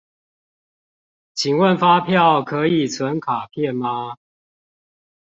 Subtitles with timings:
[1.35, 4.15] 請問發票可以存卡片嗎？